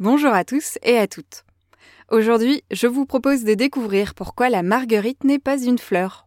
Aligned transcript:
Bonjour 0.00 0.32
à 0.32 0.46
tous 0.46 0.78
et 0.82 0.96
à 0.96 1.06
toutes. 1.06 1.44
Aujourd'hui, 2.10 2.62
je 2.70 2.86
vous 2.86 3.04
propose 3.04 3.44
de 3.44 3.52
découvrir 3.52 4.14
pourquoi 4.14 4.48
la 4.48 4.62
marguerite 4.62 5.24
n'est 5.24 5.38
pas 5.38 5.62
une 5.62 5.76
fleur. 5.76 6.26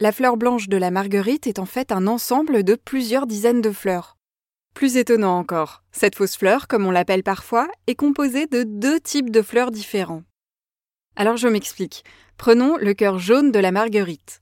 La 0.00 0.12
fleur 0.12 0.38
blanche 0.38 0.70
de 0.70 0.78
la 0.78 0.90
marguerite 0.90 1.46
est 1.46 1.58
en 1.58 1.66
fait 1.66 1.92
un 1.92 2.06
ensemble 2.06 2.62
de 2.62 2.74
plusieurs 2.74 3.26
dizaines 3.26 3.60
de 3.60 3.70
fleurs. 3.70 4.16
Plus 4.72 4.96
étonnant 4.96 5.36
encore, 5.36 5.82
cette 5.92 6.14
fausse 6.14 6.38
fleur, 6.38 6.68
comme 6.68 6.86
on 6.86 6.90
l'appelle 6.90 7.22
parfois, 7.22 7.68
est 7.86 7.96
composée 7.96 8.46
de 8.46 8.62
deux 8.62 8.98
types 8.98 9.30
de 9.30 9.42
fleurs 9.42 9.72
différents. 9.72 10.22
Alors 11.16 11.36
je 11.36 11.48
m'explique. 11.48 12.02
Prenons 12.38 12.78
le 12.78 12.94
cœur 12.94 13.18
jaune 13.18 13.52
de 13.52 13.58
la 13.58 13.72
marguerite. 13.72 14.40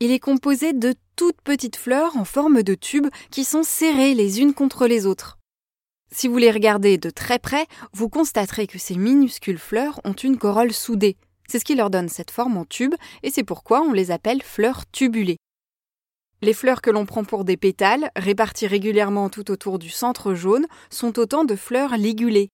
Il 0.00 0.10
est 0.10 0.20
composé 0.20 0.74
de 0.74 0.92
toutes 1.16 1.40
petites 1.40 1.76
fleurs 1.76 2.18
en 2.18 2.26
forme 2.26 2.62
de 2.62 2.74
tube 2.74 3.06
qui 3.30 3.44
sont 3.44 3.62
serrées 3.62 4.12
les 4.12 4.42
unes 4.42 4.52
contre 4.52 4.86
les 4.86 5.06
autres. 5.06 5.38
Si 6.12 6.28
vous 6.28 6.38
les 6.38 6.50
regardez 6.50 6.98
de 6.98 7.10
très 7.10 7.38
près, 7.38 7.66
vous 7.92 8.08
constaterez 8.08 8.66
que 8.66 8.78
ces 8.78 8.96
minuscules 8.96 9.58
fleurs 9.58 10.00
ont 10.04 10.12
une 10.12 10.38
corolle 10.38 10.72
soudée. 10.72 11.16
C'est 11.48 11.58
ce 11.58 11.64
qui 11.64 11.74
leur 11.74 11.90
donne 11.90 12.08
cette 12.08 12.30
forme 12.30 12.56
en 12.56 12.64
tube, 12.64 12.94
et 13.22 13.30
c'est 13.30 13.44
pourquoi 13.44 13.82
on 13.82 13.92
les 13.92 14.10
appelle 14.10 14.42
fleurs 14.42 14.84
tubulées. 14.90 15.38
Les 16.42 16.52
fleurs 16.52 16.82
que 16.82 16.90
l'on 16.90 17.06
prend 17.06 17.24
pour 17.24 17.44
des 17.44 17.56
pétales, 17.56 18.10
réparties 18.14 18.66
régulièrement 18.66 19.30
tout 19.30 19.50
autour 19.50 19.78
du 19.78 19.88
centre 19.88 20.34
jaune, 20.34 20.66
sont 20.90 21.18
autant 21.18 21.44
de 21.44 21.56
fleurs 21.56 21.96
ligulées. 21.96 22.50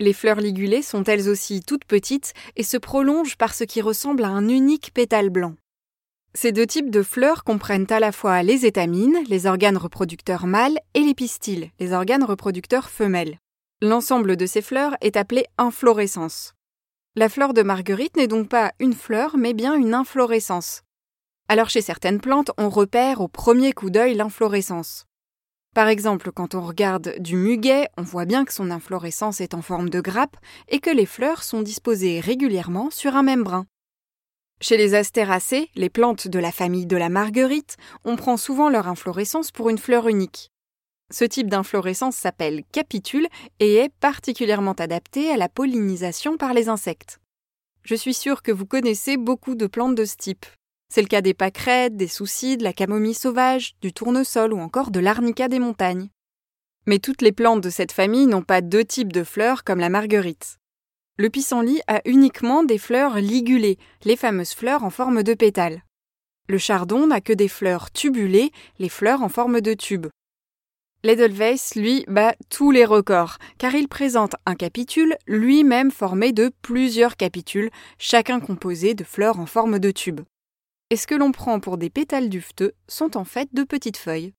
Les 0.00 0.12
fleurs 0.12 0.40
ligulées 0.40 0.82
sont 0.82 1.04
elles 1.04 1.28
aussi 1.28 1.60
toutes 1.60 1.84
petites 1.84 2.32
et 2.56 2.62
se 2.62 2.76
prolongent 2.76 3.36
par 3.36 3.54
ce 3.54 3.64
qui 3.64 3.80
ressemble 3.80 4.24
à 4.24 4.28
un 4.28 4.48
unique 4.48 4.92
pétale 4.92 5.30
blanc. 5.30 5.54
Ces 6.36 6.50
deux 6.50 6.66
types 6.66 6.90
de 6.90 7.04
fleurs 7.04 7.44
comprennent 7.44 7.86
à 7.90 8.00
la 8.00 8.10
fois 8.10 8.42
les 8.42 8.66
étamines, 8.66 9.18
les 9.28 9.46
organes 9.46 9.76
reproducteurs 9.76 10.46
mâles, 10.46 10.78
et 10.94 11.00
les 11.00 11.14
pistils, 11.14 11.70
les 11.78 11.92
organes 11.92 12.24
reproducteurs 12.24 12.90
femelles. 12.90 13.38
L'ensemble 13.80 14.36
de 14.36 14.44
ces 14.44 14.60
fleurs 14.60 14.96
est 15.00 15.16
appelé 15.16 15.46
inflorescence. 15.58 16.54
La 17.14 17.28
fleur 17.28 17.54
de 17.54 17.62
marguerite 17.62 18.16
n'est 18.16 18.26
donc 18.26 18.48
pas 18.48 18.72
une 18.80 18.94
fleur, 18.94 19.36
mais 19.36 19.54
bien 19.54 19.74
une 19.74 19.94
inflorescence. 19.94 20.82
Alors 21.48 21.70
chez 21.70 21.82
certaines 21.82 22.20
plantes, 22.20 22.50
on 22.58 22.68
repère 22.68 23.20
au 23.20 23.28
premier 23.28 23.72
coup 23.72 23.90
d'œil 23.90 24.14
l'inflorescence. 24.14 25.04
Par 25.72 25.86
exemple, 25.86 26.32
quand 26.32 26.56
on 26.56 26.62
regarde 26.62 27.14
du 27.20 27.36
muguet, 27.36 27.88
on 27.96 28.02
voit 28.02 28.24
bien 28.24 28.44
que 28.44 28.52
son 28.52 28.72
inflorescence 28.72 29.40
est 29.40 29.54
en 29.54 29.62
forme 29.62 29.90
de 29.90 30.00
grappe 30.00 30.36
et 30.68 30.80
que 30.80 30.90
les 30.90 31.06
fleurs 31.06 31.44
sont 31.44 31.62
disposées 31.62 32.18
régulièrement 32.18 32.90
sur 32.90 33.14
un 33.14 33.22
même 33.22 33.44
brin. 33.44 33.66
Chez 34.66 34.78
les 34.78 34.94
astéracées, 34.94 35.68
les 35.74 35.90
plantes 35.90 36.26
de 36.26 36.38
la 36.38 36.50
famille 36.50 36.86
de 36.86 36.96
la 36.96 37.10
marguerite, 37.10 37.76
on 38.06 38.16
prend 38.16 38.38
souvent 38.38 38.70
leur 38.70 38.88
inflorescence 38.88 39.50
pour 39.50 39.68
une 39.68 39.76
fleur 39.76 40.08
unique. 40.08 40.52
Ce 41.12 41.26
type 41.26 41.50
d'inflorescence 41.50 42.16
s'appelle 42.16 42.62
capitule 42.72 43.26
et 43.60 43.74
est 43.74 43.92
particulièrement 44.00 44.72
adapté 44.72 45.30
à 45.30 45.36
la 45.36 45.50
pollinisation 45.50 46.38
par 46.38 46.54
les 46.54 46.70
insectes. 46.70 47.20
Je 47.82 47.94
suis 47.94 48.14
sûre 48.14 48.40
que 48.40 48.52
vous 48.52 48.64
connaissez 48.64 49.18
beaucoup 49.18 49.54
de 49.54 49.66
plantes 49.66 49.96
de 49.96 50.06
ce 50.06 50.16
type. 50.16 50.46
C'est 50.88 51.02
le 51.02 51.08
cas 51.08 51.20
des 51.20 51.34
pâquerettes, 51.34 51.98
des 51.98 52.08
soucis, 52.08 52.56
de 52.56 52.64
la 52.64 52.72
camomille 52.72 53.12
sauvage, 53.12 53.74
du 53.82 53.92
tournesol 53.92 54.54
ou 54.54 54.60
encore 54.60 54.90
de 54.90 55.00
l'arnica 55.00 55.48
des 55.48 55.58
montagnes. 55.58 56.08
Mais 56.86 57.00
toutes 57.00 57.20
les 57.20 57.32
plantes 57.32 57.60
de 57.60 57.68
cette 57.68 57.92
famille 57.92 58.24
n'ont 58.24 58.40
pas 58.40 58.62
deux 58.62 58.86
types 58.86 59.12
de 59.12 59.24
fleurs 59.24 59.62
comme 59.62 59.80
la 59.80 59.90
marguerite. 59.90 60.56
Le 61.16 61.30
pissenlit 61.30 61.80
a 61.86 62.00
uniquement 62.06 62.64
des 62.64 62.76
fleurs 62.76 63.20
ligulées, 63.20 63.78
les 64.04 64.16
fameuses 64.16 64.52
fleurs 64.52 64.82
en 64.82 64.90
forme 64.90 65.22
de 65.22 65.34
pétales. 65.34 65.84
Le 66.48 66.58
chardon 66.58 67.06
n'a 67.06 67.20
que 67.20 67.32
des 67.32 67.46
fleurs 67.46 67.92
tubulées, 67.92 68.50
les 68.80 68.88
fleurs 68.88 69.22
en 69.22 69.28
forme 69.28 69.60
de 69.60 69.74
tube. 69.74 70.08
L'Edelweiss, 71.04 71.76
lui, 71.76 72.04
bat 72.08 72.34
tous 72.50 72.72
les 72.72 72.84
records, 72.84 73.38
car 73.58 73.76
il 73.76 73.86
présente 73.86 74.34
un 74.44 74.56
capitule 74.56 75.16
lui-même 75.28 75.92
formé 75.92 76.32
de 76.32 76.50
plusieurs 76.62 77.16
capitules, 77.16 77.70
chacun 77.96 78.40
composé 78.40 78.94
de 78.94 79.04
fleurs 79.04 79.38
en 79.38 79.46
forme 79.46 79.78
de 79.78 79.92
tube. 79.92 80.22
Et 80.90 80.96
ce 80.96 81.06
que 81.06 81.14
l'on 81.14 81.30
prend 81.30 81.60
pour 81.60 81.78
des 81.78 81.90
pétales 81.90 82.28
dufteux 82.28 82.72
sont 82.88 83.16
en 83.16 83.24
fait 83.24 83.48
de 83.52 83.62
petites 83.62 83.98
feuilles. 83.98 84.32